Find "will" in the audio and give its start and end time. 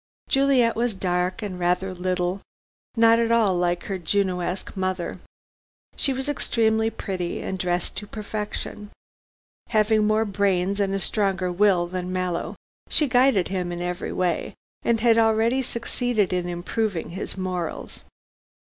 11.51-11.85